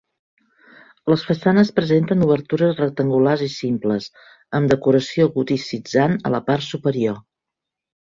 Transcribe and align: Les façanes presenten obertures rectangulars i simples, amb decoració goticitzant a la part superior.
Les 1.11 1.25
façanes 1.27 1.71
presenten 1.75 2.25
obertures 2.29 2.81
rectangulars 2.81 3.45
i 3.49 3.51
simples, 3.59 4.09
amb 4.61 4.75
decoració 4.75 5.31
goticitzant 5.39 6.21
a 6.31 6.37
la 6.39 6.45
part 6.53 6.71
superior. 6.75 7.27